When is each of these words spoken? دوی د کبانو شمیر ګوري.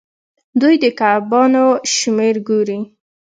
دوی 0.61 0.75
د 0.83 0.85
کبانو 0.99 1.65
شمیر 1.95 2.35
ګوري. 2.47 2.79